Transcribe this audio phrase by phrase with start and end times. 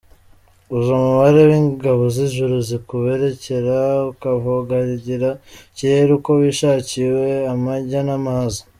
[0.75, 3.75] Uzi umubare w’ingabo z’ijuru zikubererekera
[4.11, 5.29] ukavogagira
[5.71, 8.61] ikirere uko wishakiye, amajya n’amaza?